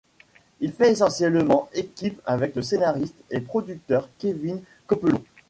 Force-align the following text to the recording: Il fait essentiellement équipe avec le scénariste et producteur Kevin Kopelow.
Il 0.61 0.71
fait 0.73 0.93
essentiellement 0.93 1.69
équipe 1.75 2.19
avec 2.25 2.55
le 2.55 2.63
scénariste 2.63 3.13
et 3.29 3.39
producteur 3.39 4.09
Kevin 4.17 4.59
Kopelow. 4.87 5.23